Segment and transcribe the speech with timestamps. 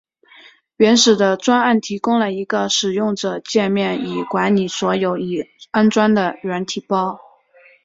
[0.77, 7.19] 原始的专案提供了一个使用者介面以管理所有已安装的软体包。